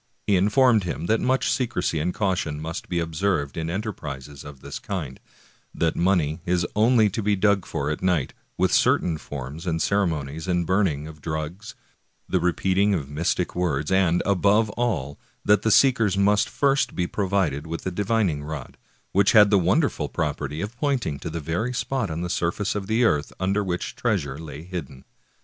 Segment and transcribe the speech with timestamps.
[0.25, 4.75] He informed him that much secrecy and caution must be observed in enterprises of the
[4.81, 5.19] kind;
[5.75, 9.79] that money is only to be dug for at night, with cer tain forms and
[9.79, 11.75] ceremonies and burning of drugs,
[12.27, 17.05] the repeat ing of mystic words, and, above all, that the seekers must first be
[17.05, 18.73] provided with a divining rod,^
[19.11, 22.73] which had the won derful property of pointing to the very spot on the surface
[22.73, 25.05] of the earth under which treasure lay hidden.